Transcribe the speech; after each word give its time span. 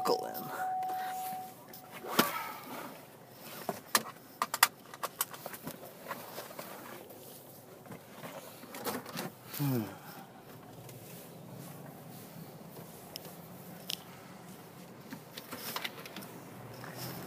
buckle 0.00 0.32
in. 0.34 0.42
Hmm. 9.58 9.82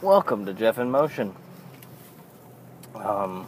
Welcome 0.02 0.46
to 0.48 0.54
Jeff 0.56 0.80
in 0.80 0.90
Motion. 0.90 1.36
Um, 2.96 3.48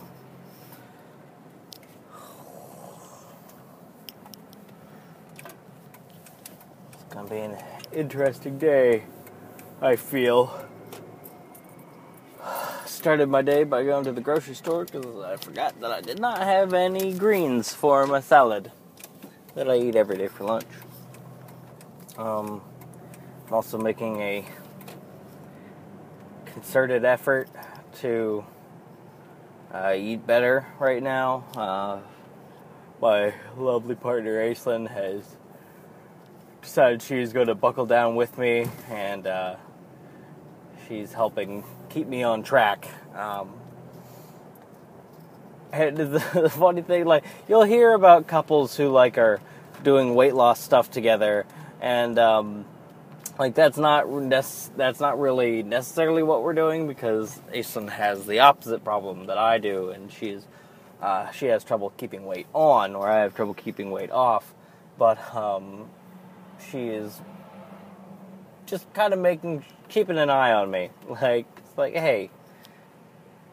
it's 6.93 7.03
gonna 7.09 7.27
be 7.27 7.37
an 7.37 7.57
interesting 7.91 8.59
day, 8.59 9.03
I 9.81 9.95
feel. 9.97 10.65
Started 12.85 13.27
my 13.27 13.41
day 13.41 13.63
by 13.63 13.83
going 13.83 14.03
to 14.05 14.11
the 14.11 14.21
grocery 14.21 14.55
store 14.55 14.85
because 14.85 15.05
I 15.23 15.35
forgot 15.35 15.79
that 15.81 15.91
I 15.91 16.01
did 16.01 16.19
not 16.19 16.39
have 16.39 16.73
any 16.73 17.13
greens 17.13 17.73
for 17.73 18.07
my 18.07 18.19
salad 18.19 18.71
that 19.53 19.69
I 19.69 19.77
eat 19.77 19.95
every 19.95 20.17
day 20.17 20.27
for 20.27 20.45
lunch. 20.45 20.65
Um, 22.17 22.61
I'm 23.47 23.53
also 23.53 23.77
making 23.77 24.21
a 24.21 24.45
concerted 26.45 27.03
effort 27.03 27.49
to 27.99 28.45
uh, 29.73 29.93
eat 29.95 30.25
better 30.25 30.65
right 30.79 31.03
now. 31.03 31.43
Uh, 31.55 31.99
my 33.01 33.33
lovely 33.57 33.95
partner 33.95 34.41
Aislinn 34.41 34.89
has 34.89 35.35
decided 36.65 37.01
she's 37.01 37.31
going 37.31 37.47
to 37.47 37.55
buckle 37.55 37.85
down 37.85 38.15
with 38.15 38.37
me, 38.37 38.67
and 38.89 39.25
uh, 39.27 39.55
she's 40.87 41.13
helping 41.13 41.63
keep 41.89 42.07
me 42.07 42.23
on 42.23 42.43
track. 42.43 42.87
Um, 43.15 43.53
and 45.71 45.95
the, 45.95 46.05
the 46.33 46.49
funny 46.49 46.81
thing, 46.81 47.05
like 47.05 47.23
you'll 47.47 47.63
hear 47.63 47.93
about 47.93 48.27
couples 48.27 48.75
who 48.75 48.89
like 48.89 49.17
are 49.17 49.39
doing 49.83 50.15
weight 50.15 50.33
loss 50.33 50.59
stuff 50.59 50.89
together, 50.89 51.45
and 51.81 52.17
um, 52.17 52.65
like 53.37 53.53
that's 53.53 53.77
not 53.77 54.05
that's 54.29 54.99
not 54.99 55.19
really 55.19 55.63
necessarily 55.63 56.23
what 56.23 56.41
we're 56.41 56.53
doing 56.53 56.87
because 56.87 57.39
Aislinn 57.53 57.89
has 57.89 58.25
the 58.25 58.39
opposite 58.39 58.83
problem 58.83 59.27
that 59.27 59.37
I 59.37 59.59
do, 59.59 59.91
and 59.91 60.11
she's 60.11 60.47
uh, 61.01 61.29
she 61.31 61.45
has 61.45 61.63
trouble 61.63 61.91
keeping 61.97 62.25
weight 62.25 62.47
on, 62.53 62.95
or 62.95 63.07
I 63.07 63.19
have 63.19 63.35
trouble 63.35 63.53
keeping 63.53 63.91
weight 63.91 64.11
off. 64.11 64.53
But 64.97 65.35
um, 65.35 65.89
she 66.71 66.87
is 66.87 67.21
just 68.65 68.91
kind 68.93 69.13
of 69.13 69.19
making 69.19 69.63
keeping 69.89 70.17
an 70.17 70.29
eye 70.29 70.51
on 70.51 70.71
me, 70.71 70.89
like 71.09 71.45
it's 71.57 71.77
like 71.77 71.93
hey, 71.93 72.29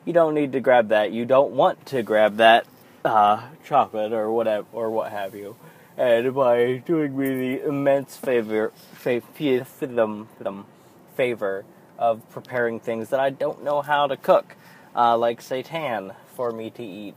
you 0.04 0.12
don't 0.12 0.34
need 0.34 0.52
to 0.52 0.60
grab 0.60 0.88
that, 0.88 1.12
you 1.12 1.24
don't 1.24 1.52
want 1.52 1.86
to 1.86 2.02
grab 2.02 2.36
that 2.36 2.66
uh, 3.04 3.48
chocolate 3.64 4.12
or 4.12 4.30
whatever 4.30 4.66
or 4.72 4.90
what 4.90 5.10
have 5.12 5.34
you. 5.34 5.56
And 5.96 6.34
by 6.34 6.82
doing 6.86 7.16
me 7.16 7.56
the 7.58 7.66
immense 7.68 8.16
favor, 8.16 8.72
favor 11.14 11.64
of 11.98 12.30
preparing 12.30 12.80
things 12.80 13.10
that 13.10 13.20
I 13.20 13.30
don't 13.30 13.62
know 13.62 13.82
how 13.82 14.06
to 14.06 14.16
cook, 14.16 14.56
uh, 14.96 15.16
like 15.18 15.40
seitan 15.42 16.14
for 16.34 16.50
me 16.50 16.70
to 16.70 16.82
eat, 16.82 17.14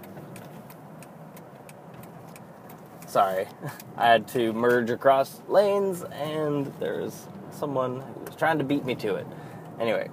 Sorry, 3.15 3.47
I 3.97 4.07
had 4.07 4.27
to 4.29 4.51
merge 4.51 4.89
across 4.89 5.41
lanes, 5.47 6.03
and 6.03 6.65
there's 6.81 7.27
someone 7.49 8.01
who 8.01 8.25
was 8.25 8.35
trying 8.35 8.57
to 8.57 8.65
beat 8.65 8.83
me 8.83 8.93
to 8.95 9.15
it. 9.15 9.25
Anyway, 9.79 10.09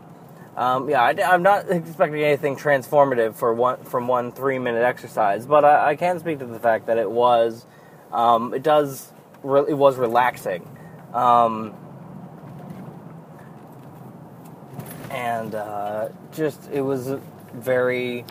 um, 0.57 0.89
yeah, 0.89 1.03
I, 1.03 1.35
am 1.35 1.43
not 1.43 1.69
expecting 1.69 2.23
anything 2.23 2.55
transformative 2.55 3.35
for 3.35 3.55
one 3.55 3.83
from 3.83 4.07
one 4.07 4.31
three 4.31 4.61
minute 4.61 4.85
exercise, 4.85 5.47
but 5.47 5.65
I, 5.65 5.89
I 5.89 5.97
can 5.97 6.21
speak 6.21 6.39
to 6.39 6.47
the 6.47 6.61
fact 6.61 6.87
that 6.87 6.97
it 6.97 7.11
was, 7.11 7.67
um, 8.13 8.55
it 8.55 8.63
does 8.63 9.11
re- 9.43 9.65
it 9.69 9.75
was 9.75 9.97
relaxing. 9.97 10.63
Um, 11.13 11.75
and 15.11 15.57
uh, 15.57 16.11
just 16.31 16.71
it 16.71 16.83
was 16.83 17.17
very 17.53 18.25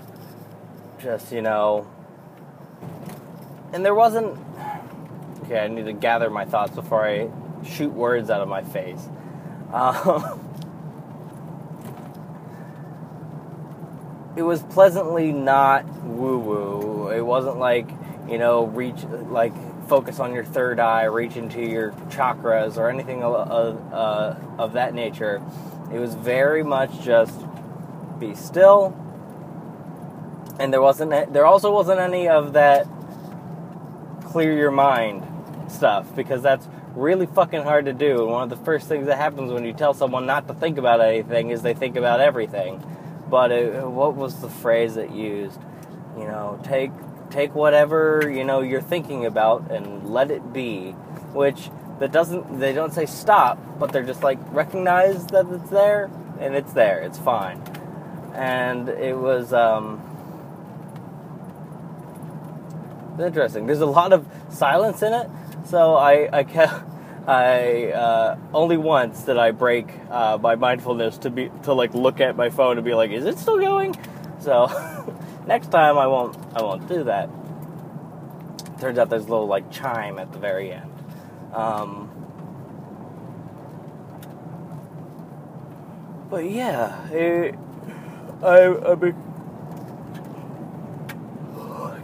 just 0.98 1.34
you 1.34 1.42
know 1.42 1.92
and 3.74 3.86
there 3.86 3.96
wasn't 3.96 4.38
okay 5.52 5.66
i 5.66 5.68
need 5.68 5.86
to 5.86 5.94
gather 5.94 6.30
my 6.30 6.46
thoughts 6.46 6.74
before 6.74 7.06
i 7.06 7.30
shoot 7.66 7.92
words 7.92 8.30
out 8.30 8.42
of 8.42 8.48
my 8.48 8.64
face 8.64 9.10
uh, 9.74 10.36
it 14.38 14.44
was 14.44 14.62
pleasantly 14.64 15.32
not 15.32 15.86
woo 16.04 16.40
woo 16.40 17.10
it 17.10 17.22
wasn't 17.22 17.58
like 17.58 17.90
you 18.30 18.38
know 18.38 18.66
reach 18.68 19.04
like 19.30 19.54
focus 19.92 20.22
on 20.22 20.34
your 20.34 20.46
third 20.46 20.80
eye, 20.80 21.04
reach 21.04 21.36
into 21.36 21.62
your 21.62 21.92
chakras, 22.08 22.78
or 22.78 22.90
anything 22.90 23.26
of, 23.26 23.94
uh, 23.94 24.36
of 24.58 24.72
that 24.72 24.94
nature. 24.94 25.42
It 25.94 26.00
was 26.00 26.16
very 26.16 26.64
much 26.64 27.02
just 27.02 27.38
be 28.18 28.34
still, 28.34 28.96
and 30.62 30.72
there 30.72 30.82
wasn't. 30.82 31.34
There 31.34 31.46
also 31.46 31.74
wasn't 31.74 32.00
any 32.00 32.30
of 32.30 32.54
that 32.54 32.88
clear 34.24 34.56
your 34.56 34.72
mind 34.72 35.28
stuff 35.72 36.16
because 36.16 36.42
that's 36.42 36.68
really 36.96 37.26
fucking 37.26 37.64
hard 37.64 37.86
to 37.86 37.94
do. 37.94 38.24
And 38.24 38.32
one 38.32 38.44
of 38.44 38.50
the 38.50 38.64
first 38.66 38.88
things 38.88 39.08
that 39.08 39.18
happens 39.18 39.52
when 39.52 39.66
you 39.66 39.74
tell 39.74 39.94
someone 39.94 40.26
not 40.26 40.48
to 40.48 40.54
think 40.54 40.78
about 40.78 41.02
anything 41.02 41.50
is 41.50 41.62
they 41.62 41.74
think 41.74 41.96
about 41.96 42.20
everything. 42.20 42.84
But 43.30 43.52
it, 43.52 43.88
what 43.88 44.16
was 44.16 44.42
the 44.42 44.50
phrase 44.50 44.96
that 44.96 45.12
used? 45.12 45.60
You 46.18 46.26
know, 46.26 46.60
take 46.64 46.92
take 47.32 47.56
whatever 47.56 48.30
you 48.30 48.44
know 48.44 48.62
you're 48.62 48.82
thinking 48.82 49.26
about 49.26 49.72
and 49.72 50.10
let 50.10 50.30
it 50.30 50.54
be 50.54 50.92
which 51.34 51.70
that 52.00 52.12
doesn't 52.12 52.60
they 52.60 52.74
don't 52.74 52.94
say 52.94 53.06
stop 53.06 53.58
but 53.80 53.92
they're 53.92 54.04
just 54.04 54.22
like 54.22 54.38
recognize 54.52 55.26
that 55.28 55.48
it's 55.48 55.70
there 55.70 56.12
and 56.40 56.56
it's 56.56 56.74
there 56.74 57.00
it's 57.00 57.18
fine 57.18 57.62
and 58.36 58.90
it 58.90 59.18
was 59.18 59.54
um 59.54 60.02
interesting 63.20 63.66
there's 63.66 63.82
a 63.82 63.86
lot 63.86 64.12
of 64.12 64.28
silence 64.50 65.02
in 65.02 65.14
it 65.14 65.30
so 65.66 65.96
i 65.96 66.30
i 66.32 66.44
kept 66.44 66.84
I 67.28 67.92
uh, 67.92 68.38
only 68.52 68.78
once 68.78 69.22
did 69.22 69.38
I 69.38 69.52
break 69.52 69.88
uh, 70.10 70.40
my 70.42 70.56
mindfulness 70.56 71.20
to 71.20 71.30
be 71.30 71.52
to 71.64 71.74
like 71.74 71.94
look 71.94 72.20
at 72.20 72.36
my 72.36 72.50
phone 72.50 72.78
and 72.80 72.84
be 72.84 72.96
like, 72.96 73.12
"Is 73.12 73.26
it 73.26 73.38
still 73.38 73.60
going?" 73.60 73.96
So 74.40 74.68
Next 75.48 75.72
time 75.72 75.98
I 75.98 76.08
won't 76.08 76.38
I 76.56 76.62
won't 76.62 76.88
do 76.88 77.04
that. 77.06 77.30
Turns 78.80 78.98
out 78.98 79.10
there's 79.10 79.26
a 79.26 79.30
little 79.30 79.48
like 79.48 79.72
chime 79.72 80.20
at 80.20 80.32
the 80.32 80.40
very 80.40 80.72
end. 80.72 80.92
Um, 81.54 82.10
but 86.30 86.50
yeah, 86.50 87.10
it, 87.10 87.56
I 88.44 88.92
I 88.92 88.96
be, 88.96 89.14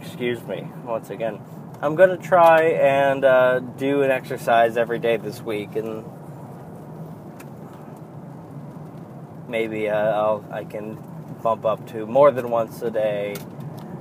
excuse 0.00 0.42
me 0.44 0.68
once 0.84 1.10
again. 1.10 1.40
I'm 1.80 1.94
gonna 1.94 2.16
try 2.16 2.62
and 2.62 3.24
uh, 3.24 3.60
do 3.60 4.02
an 4.02 4.10
exercise 4.10 4.76
every 4.76 4.98
day 4.98 5.16
this 5.16 5.40
week, 5.40 5.76
and 5.76 6.04
maybe 9.48 9.88
uh, 9.88 10.40
I 10.50 10.64
can 10.64 10.98
bump 11.40 11.64
up 11.64 11.86
to 11.92 12.04
more 12.04 12.32
than 12.32 12.50
once 12.50 12.82
a 12.82 12.90
day. 12.90 13.36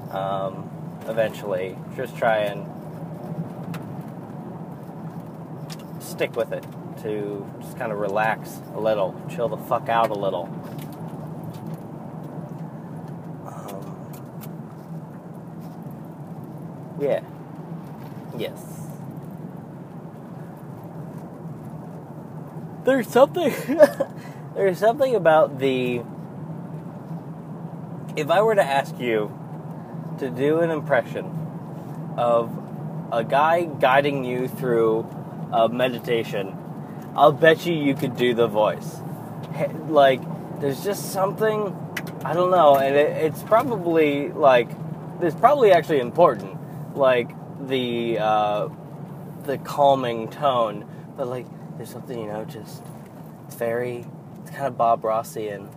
Um, 0.09 0.71
eventually, 1.07 1.77
just 1.95 2.18
try 2.18 2.39
and 2.39 2.65
stick 6.01 6.35
with 6.35 6.51
it 6.53 6.65
to 7.03 7.47
just 7.62 7.77
kind 7.77 7.91
of 7.91 8.00
relax 8.00 8.59
a 8.73 8.80
little, 8.80 9.13
chill 9.30 9.50
the 9.50 9.57
fuck 9.57 9.88
out 9.88 10.09
a 10.09 10.15
little. 10.15 10.45
Um, 13.45 13.95
yeah. 17.00 17.21
Yes. 18.38 18.62
There's 22.84 23.07
something. 23.07 23.54
there's 24.56 24.78
something 24.78 25.16
about 25.16 25.60
the. 25.60 26.01
If 28.16 28.30
I 28.30 28.42
were 28.42 28.56
to 28.56 28.63
ask 28.63 29.00
you 29.00 29.38
to 30.19 30.30
do 30.30 30.60
an 30.60 30.72
impression 30.72 31.25
of 32.18 32.51
a 33.12 33.24
guy 33.24 33.63
guiding 33.63 34.24
you 34.24 34.48
through 34.48 35.06
a 35.51 35.69
meditation, 35.69 36.56
I'll 37.16 37.31
bet 37.31 37.66
you 37.66 37.74
you 37.74 37.94
could 37.95 38.16
do 38.16 38.33
the 38.33 38.48
voice. 38.48 38.98
Like, 39.88 40.22
there's 40.60 40.83
just 40.83 41.12
something, 41.12 41.75
I 42.24 42.33
don't 42.33 42.51
know, 42.51 42.75
and 42.75 42.95
it, 42.95 43.10
it's 43.25 43.44
probably 43.44 44.30
like, 44.30 44.69
it's 45.22 45.36
probably 45.36 45.72
actually 45.72 46.00
important, 46.00 46.57
like 46.95 47.30
the 47.62 48.19
uh, 48.19 48.69
the 49.44 49.57
calming 49.59 50.30
tone, 50.30 50.86
but 51.15 51.27
like, 51.27 51.48
there's 51.77 51.89
something 51.89 52.19
you 52.19 52.27
know, 52.27 52.45
just 52.45 52.83
it's 53.48 53.56
very, 53.56 54.06
it's 54.42 54.51
kind 54.51 54.68
of 54.68 54.77
Bob 54.77 55.04
Rossi 55.04 55.48
and 55.48 55.69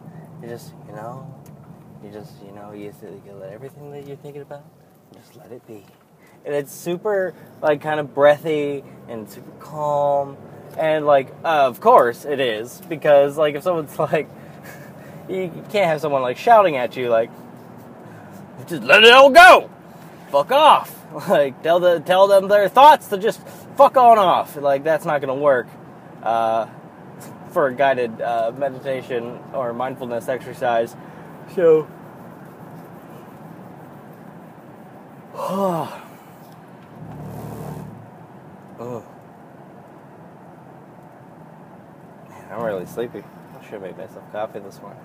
You 0.42 0.48
just, 0.48 0.72
you 0.88 0.94
know, 0.94 1.32
you 2.02 2.10
just, 2.10 2.32
you 2.44 2.52
know, 2.52 2.72
you, 2.72 2.92
you 3.02 3.32
let 3.32 3.52
everything 3.52 3.90
that 3.92 4.06
you're 4.06 4.16
thinking 4.16 4.42
about, 4.42 4.64
just 5.14 5.36
let 5.36 5.52
it 5.52 5.66
be. 5.66 5.84
And 6.44 6.54
it's 6.54 6.72
super, 6.72 7.34
like, 7.62 7.80
kind 7.80 8.00
of 8.00 8.14
breathy 8.14 8.82
and 9.08 9.28
super 9.28 9.50
calm. 9.60 10.36
And, 10.78 11.06
like, 11.06 11.28
uh, 11.44 11.66
of 11.66 11.80
course 11.80 12.24
it 12.24 12.40
is, 12.40 12.80
because, 12.88 13.36
like, 13.36 13.54
if 13.54 13.62
someone's 13.62 13.98
like, 13.98 14.28
you 15.28 15.50
can't 15.70 15.86
have 15.86 16.00
someone, 16.00 16.22
like, 16.22 16.38
shouting 16.38 16.76
at 16.76 16.96
you, 16.96 17.08
like, 17.08 17.30
just 18.66 18.82
let 18.82 19.04
it 19.04 19.12
all 19.12 19.30
go! 19.30 19.70
Fuck 20.30 20.50
off! 20.52 20.96
Like, 21.28 21.60
tell, 21.64 21.80
the, 21.80 21.98
tell 21.98 22.28
them 22.28 22.46
their 22.46 22.68
thoughts 22.68 23.08
to 23.08 23.18
just 23.18 23.44
fuck 23.76 23.96
on 23.96 24.16
off. 24.16 24.54
Like, 24.54 24.84
that's 24.84 25.04
not 25.04 25.20
gonna 25.20 25.34
work. 25.34 25.66
Uh, 26.22 26.68
for 27.50 27.66
a 27.66 27.74
guided 27.74 28.20
uh, 28.20 28.52
meditation 28.56 29.38
or 29.52 29.72
mindfulness 29.72 30.28
exercise. 30.28 30.94
So, 31.54 31.88
oh. 35.36 36.06
Man, 42.28 42.48
I'm 42.52 42.62
really 42.62 42.86
sleepy. 42.86 43.22
I 43.58 43.68
should 43.68 43.82
made 43.82 43.98
myself 43.98 44.30
coffee 44.32 44.60
this 44.60 44.80
morning. 44.80 45.02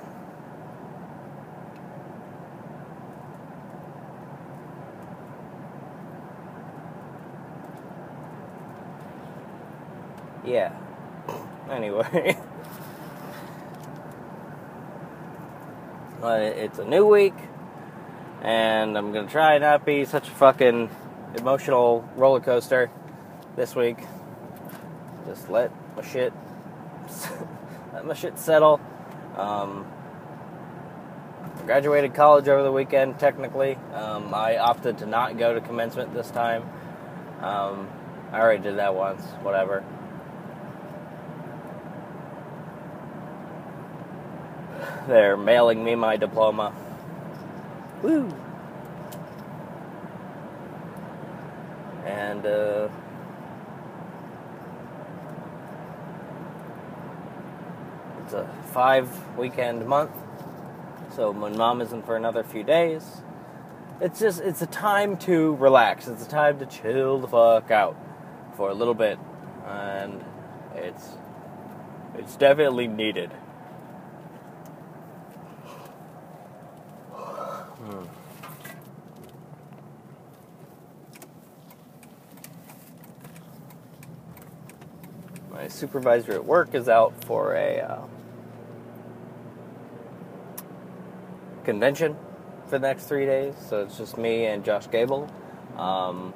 yeah. 10.46 10.72
Anyway. 11.70 12.36
it's 16.22 16.78
a 16.78 16.84
new 16.84 17.06
week, 17.06 17.34
and 18.42 18.96
I'm 18.96 19.12
gonna 19.12 19.28
try 19.28 19.58
not 19.58 19.84
be 19.84 20.04
such 20.04 20.28
a 20.28 20.30
fucking 20.32 20.90
emotional 21.36 22.08
roller 22.16 22.40
coaster 22.40 22.90
this 23.56 23.76
week. 23.76 23.98
Just 25.26 25.48
let 25.50 25.70
my 25.96 26.02
shit, 26.02 26.32
let 27.92 28.06
my 28.06 28.14
shit 28.14 28.38
settle. 28.38 28.80
Um, 29.36 29.86
graduated 31.64 32.14
college 32.14 32.48
over 32.48 32.62
the 32.62 32.72
weekend. 32.72 33.18
Technically, 33.18 33.76
um, 33.94 34.32
I 34.32 34.56
opted 34.56 34.98
to 34.98 35.06
not 35.06 35.38
go 35.38 35.54
to 35.54 35.60
commencement 35.60 36.14
this 36.14 36.30
time. 36.30 36.62
Um, 37.42 37.88
I 38.32 38.40
already 38.40 38.62
did 38.62 38.78
that 38.78 38.94
once. 38.94 39.22
Whatever. 39.42 39.84
They're 45.06 45.36
mailing 45.36 45.84
me 45.84 45.94
my 45.94 46.16
diploma. 46.16 46.74
Woo! 48.02 48.28
And, 52.04 52.44
uh, 52.44 52.88
it's 58.24 58.32
a 58.32 58.48
five 58.72 59.08
weekend 59.38 59.86
month, 59.86 60.10
so 61.14 61.32
my 61.32 61.50
mom 61.50 61.80
isn't 61.80 62.04
for 62.04 62.16
another 62.16 62.42
few 62.42 62.64
days. 62.64 63.22
It's 64.00 64.18
just, 64.18 64.40
it's 64.40 64.60
a 64.60 64.66
time 64.66 65.16
to 65.18 65.54
relax. 65.54 66.08
It's 66.08 66.26
a 66.26 66.28
time 66.28 66.58
to 66.58 66.66
chill 66.66 67.18
the 67.18 67.28
fuck 67.28 67.70
out 67.70 67.96
for 68.56 68.70
a 68.70 68.74
little 68.74 68.94
bit. 68.94 69.18
And 69.66 70.24
it's, 70.74 71.10
it's 72.16 72.36
definitely 72.36 72.88
needed. 72.88 73.30
My 85.50 85.68
supervisor 85.68 86.32
at 86.32 86.44
work 86.44 86.74
is 86.74 86.88
out 86.88 87.24
for 87.24 87.54
a 87.54 87.80
uh, 87.80 88.02
convention 91.64 92.16
for 92.64 92.78
the 92.78 92.86
next 92.86 93.04
three 93.04 93.26
days, 93.26 93.54
so 93.68 93.82
it's 93.82 93.96
just 93.96 94.18
me 94.18 94.46
and 94.46 94.64
Josh 94.64 94.90
Gable. 94.90 95.28
Um, 95.76 96.34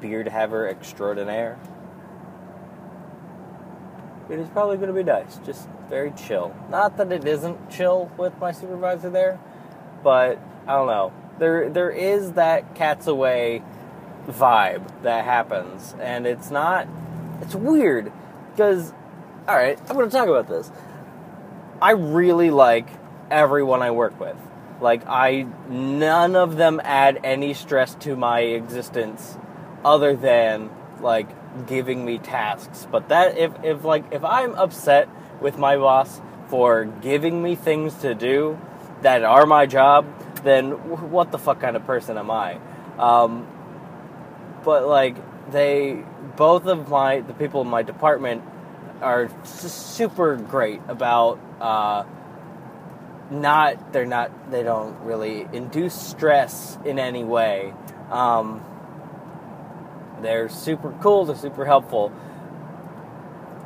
beard 0.00 0.28
haver 0.28 0.68
extraordinaire. 0.68 1.58
It 4.30 4.38
is 4.38 4.48
probably 4.48 4.76
going 4.76 4.88
to 4.88 4.94
be 4.94 5.02
nice, 5.02 5.38
just 5.46 5.68
very 5.88 6.12
chill. 6.12 6.54
Not 6.70 6.96
that 6.98 7.10
it 7.12 7.26
isn't 7.26 7.70
chill 7.70 8.10
with 8.18 8.38
my 8.38 8.52
supervisor 8.52 9.08
there, 9.08 9.38
but 10.02 10.38
I 10.66 10.72
don't 10.74 10.86
know. 10.86 11.12
There, 11.38 11.70
there 11.70 11.90
is 11.90 12.32
that 12.32 12.74
cat's 12.74 13.06
away 13.06 13.62
vibe 14.28 15.02
that 15.02 15.24
happens, 15.24 15.94
and 16.00 16.26
it's 16.26 16.50
not. 16.50 16.86
It's 17.40 17.54
weird 17.54 18.12
because, 18.50 18.92
all 19.46 19.56
right, 19.56 19.78
I'm 19.88 19.96
going 19.96 20.10
to 20.10 20.14
talk 20.16 20.28
about 20.28 20.48
this. 20.48 20.70
I 21.80 21.92
really 21.92 22.50
like 22.50 22.88
everyone 23.30 23.82
I 23.82 23.92
work 23.92 24.18
with. 24.20 24.36
Like 24.80 25.06
I, 25.06 25.46
none 25.68 26.36
of 26.36 26.56
them 26.56 26.80
add 26.84 27.20
any 27.24 27.54
stress 27.54 27.94
to 28.00 28.14
my 28.14 28.40
existence, 28.40 29.38
other 29.84 30.14
than 30.14 30.70
like 31.00 31.28
giving 31.66 32.04
me 32.04 32.18
tasks. 32.18 32.86
But 32.90 33.08
that 33.08 33.36
if 33.38 33.52
if 33.62 33.84
like 33.84 34.04
if 34.12 34.24
I'm 34.24 34.54
upset 34.54 35.08
with 35.40 35.58
my 35.58 35.76
boss 35.76 36.20
for 36.48 36.84
giving 36.84 37.42
me 37.42 37.54
things 37.54 37.94
to 37.96 38.14
do 38.14 38.58
that 39.02 39.24
are 39.24 39.46
my 39.46 39.66
job, 39.66 40.06
then 40.42 40.72
what 41.10 41.30
the 41.30 41.38
fuck 41.38 41.60
kind 41.60 41.76
of 41.76 41.84
person 41.84 42.18
am 42.18 42.30
I? 42.30 42.58
Um, 42.98 43.46
but 44.64 44.86
like 44.86 45.16
they, 45.50 46.04
both 46.36 46.66
of 46.66 46.88
my 46.88 47.20
the 47.20 47.34
people 47.34 47.62
in 47.62 47.68
my 47.68 47.82
department 47.82 48.42
are 49.00 49.30
super 49.44 50.36
great 50.36 50.80
about 50.88 51.38
uh, 51.60 52.04
not 53.30 53.92
they're 53.92 54.06
not 54.06 54.50
they 54.50 54.62
don't 54.62 54.98
really 55.00 55.46
induce 55.52 55.94
stress 55.94 56.78
in 56.84 56.98
any 56.98 57.24
way. 57.24 57.72
Um, 58.10 58.64
they're 60.22 60.48
super 60.48 60.94
cool. 61.00 61.24
They're 61.24 61.36
super 61.36 61.64
helpful 61.64 62.12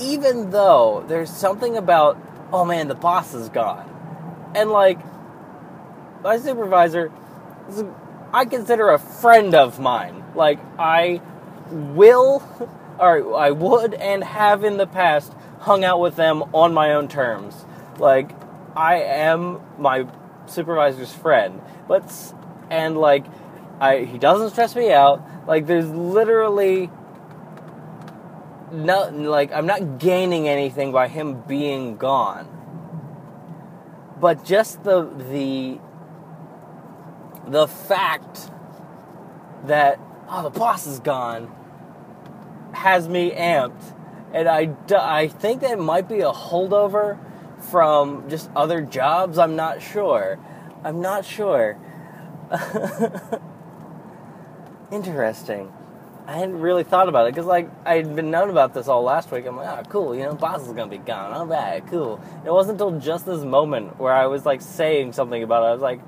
even 0.03 0.51
though 0.51 1.05
there's 1.07 1.31
something 1.31 1.77
about, 1.77 2.19
oh 2.53 2.65
man, 2.65 2.89
the 2.89 2.95
boss 2.95 3.35
is 3.35 3.49
gone. 3.49 3.89
And 4.55 4.71
like, 4.71 4.99
my 6.23 6.39
supervisor, 6.39 7.11
I 8.33 8.45
consider 8.45 8.91
a 8.91 8.99
friend 8.99 9.55
of 9.55 9.79
mine. 9.79 10.25
Like, 10.35 10.59
I 10.79 11.21
will, 11.71 12.43
or 12.99 13.37
I 13.37 13.51
would 13.51 13.95
and 13.95 14.23
have 14.25 14.65
in 14.65 14.77
the 14.77 14.87
past 14.87 15.33
hung 15.61 15.85
out 15.85 16.01
with 16.01 16.17
them 16.17 16.43
on 16.55 16.75
my 16.75 16.93
own 16.93 17.09
terms. 17.09 17.65
Like, 17.99 18.31
I 18.77 18.97
am 18.97 19.61
my 19.79 20.07
supervisor's 20.47 21.13
friend. 21.13 21.61
But, 21.87 22.13
and 22.71 22.97
like, 22.97 23.25
I, 23.83 24.05
he 24.05 24.17
doesn't 24.17 24.51
stress 24.51 24.77
me 24.77 24.93
out. 24.93 25.21
Like, 25.49 25.67
there's 25.67 25.91
literally 25.91 26.89
no, 28.71 29.09
like 29.09 29.53
I'm 29.53 29.67
not 29.67 29.99
gaining 29.99 30.49
anything 30.49 30.93
by 30.93 31.09
him 31.09 31.43
being 31.43 31.97
gone. 31.97 32.49
But 34.21 34.45
just 34.45 34.85
the 34.85 35.03
the 35.03 35.81
the 37.49 37.67
fact 37.67 38.51
that 39.65 39.99
oh 40.29 40.45
the 40.45 40.51
boss 40.51 40.87
is 40.87 41.01
gone 41.01 41.53
has 42.73 43.09
me 43.09 43.33
amped, 43.33 43.95
and 44.33 44.49
I 44.49 44.77
I 44.97 45.27
think 45.27 45.63
that 45.63 45.79
might 45.81 46.09
be 46.09 46.21
a 46.21 46.31
holdover 46.31 47.19
from 47.71 48.31
just 48.31 48.49
other 48.55 48.81
jobs. 48.81 49.39
I'm 49.39 49.57
not 49.57 49.83
sure. 49.83 50.39
I'm 50.85 51.01
not 51.01 51.25
sure. 51.25 51.77
Interesting. 54.93 55.73
I 56.27 56.35
hadn't 56.35 56.61
really 56.61 56.85
thought 56.85 57.09
about 57.09 57.27
it 57.27 57.35
because, 57.35 57.47
like, 57.47 57.71
I 57.87 57.97
had 57.97 58.15
been 58.15 58.31
known 58.31 58.51
about 58.51 58.75
this 58.75 58.89
all 58.89 59.03
last 59.03 59.33
week. 59.33 59.47
I'm 59.47 59.57
like, 59.57 59.87
oh, 59.87 59.89
cool, 59.89 60.15
you 60.15 60.23
know, 60.23 60.35
boss 60.35 60.61
is 60.61 60.69
gonna 60.69 60.87
be 60.87 60.99
gone. 60.99 61.33
All 61.33 61.47
right, 61.47 61.85
cool. 61.89 62.21
It 62.45 62.53
wasn't 62.53 62.81
until 62.81 63.01
just 63.01 63.25
this 63.25 63.43
moment 63.43 63.99
where 63.99 64.13
I 64.13 64.27
was 64.27 64.45
like 64.45 64.61
saying 64.61 65.15
something 65.15 65.43
about 65.43 65.63
it. 65.65 65.67
I 65.69 65.73
was 65.73 65.81
like, 65.81 66.01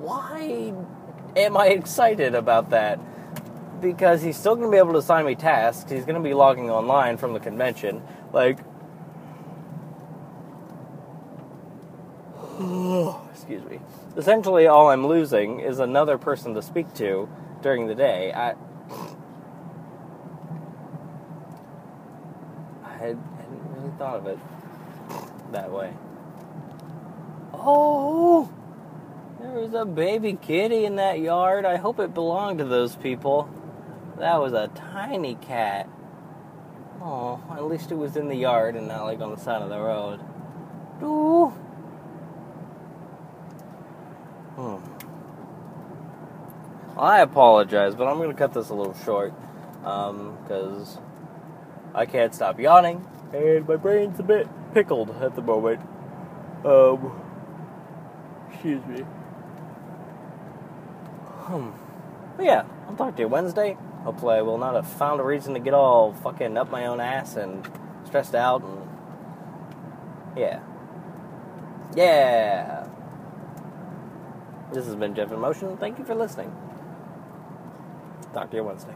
why 0.00 0.74
am 1.36 1.56
I 1.56 1.68
excited 1.68 2.34
about 2.34 2.70
that? 2.70 2.98
Because 3.80 4.20
he's 4.20 4.36
still 4.36 4.56
gonna 4.56 4.70
be 4.70 4.78
able 4.78 4.92
to 4.92 4.98
assign 4.98 5.24
me 5.24 5.36
tasks. 5.36 5.88
He's 5.88 6.04
gonna 6.04 6.20
be 6.20 6.34
logging 6.34 6.70
online 6.70 7.18
from 7.18 7.34
the 7.34 7.40
convention. 7.40 8.02
Like, 8.32 8.58
excuse 13.30 13.64
me. 13.64 13.78
Essentially, 14.16 14.66
all 14.66 14.90
I'm 14.90 15.06
losing 15.06 15.60
is 15.60 15.78
another 15.78 16.18
person 16.18 16.54
to 16.54 16.62
speak 16.62 16.92
to 16.94 17.28
during 17.62 17.86
the 17.86 17.94
day. 17.94 18.32
I 18.32 18.54
I 22.84 22.96
hadn't 22.96 23.22
really 23.74 23.92
thought 23.98 24.16
of 24.16 24.26
it 24.26 24.38
that 25.52 25.70
way. 25.70 25.92
Oh, 27.54 28.50
there 29.40 29.52
was 29.52 29.74
a 29.74 29.84
baby 29.84 30.38
kitty 30.40 30.84
in 30.84 30.96
that 30.96 31.18
yard. 31.20 31.64
I 31.64 31.76
hope 31.76 31.98
it 31.98 32.14
belonged 32.14 32.58
to 32.58 32.64
those 32.64 32.96
people. 32.96 33.48
That 34.18 34.40
was 34.40 34.52
a 34.52 34.68
tiny 34.68 35.34
cat. 35.36 35.88
Oh, 37.00 37.40
at 37.50 37.64
least 37.64 37.90
it 37.92 37.96
was 37.96 38.16
in 38.16 38.28
the 38.28 38.36
yard 38.36 38.76
and 38.76 38.88
not 38.88 39.04
like 39.04 39.20
on 39.20 39.30
the 39.30 39.40
side 39.40 39.62
of 39.62 39.68
the 39.68 39.78
road. 39.78 40.20
Ooh. 41.02 41.52
I 46.98 47.20
apologize, 47.20 47.94
but 47.94 48.08
I'm 48.08 48.16
going 48.16 48.30
to 48.30 48.36
cut 48.36 48.52
this 48.52 48.70
a 48.70 48.74
little 48.74 48.96
short 49.04 49.32
because 49.80 50.96
um, 50.96 51.02
I 51.94 52.06
can't 52.06 52.34
stop 52.34 52.58
yawning 52.58 53.06
and 53.32 53.68
my 53.68 53.76
brain's 53.76 54.18
a 54.18 54.22
bit 54.24 54.48
pickled 54.74 55.10
at 55.22 55.36
the 55.36 55.42
moment. 55.42 55.80
Um, 56.64 57.22
excuse 58.50 58.84
me. 58.86 59.02
Hmm. 61.46 61.70
But 62.36 62.46
yeah, 62.46 62.64
I'll 62.88 62.96
talk 62.96 63.16
to 63.16 63.22
you 63.22 63.28
Wednesday. 63.28 63.76
Hopefully, 64.02 64.36
I 64.36 64.42
will 64.42 64.58
not 64.58 64.74
have 64.74 64.86
found 64.86 65.20
a 65.20 65.24
reason 65.24 65.54
to 65.54 65.60
get 65.60 65.74
all 65.74 66.12
fucking 66.12 66.56
up 66.56 66.70
my 66.70 66.86
own 66.86 67.00
ass 67.00 67.36
and 67.36 67.68
stressed 68.04 68.34
out 68.34 68.62
and 68.62 68.88
yeah. 70.36 70.60
Yeah. 71.94 72.86
This 74.72 74.86
has 74.86 74.96
been 74.96 75.14
Jeff 75.14 75.32
in 75.32 75.40
Motion. 75.40 75.76
Thank 75.76 75.98
you 75.98 76.04
for 76.04 76.14
listening. 76.14 76.54
Talk 78.34 78.50
to 78.50 78.56
you 78.56 78.64
Wednesday. 78.64 78.94